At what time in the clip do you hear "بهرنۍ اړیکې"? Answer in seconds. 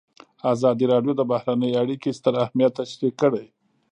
1.31-2.09